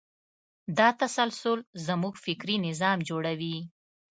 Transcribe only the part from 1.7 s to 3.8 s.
زموږ فکري نظام جوړوي.